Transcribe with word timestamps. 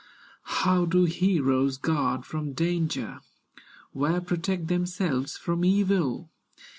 How 0.61 0.85
do 0.85 1.03
heroes 1.03 1.77
guard 1.77 2.25
from 2.25 2.53
danger, 2.53 3.19
Where 3.91 4.19
protect 4.19 4.65
themselves 4.65 5.37
from 5.37 5.63
evil? 5.63 6.31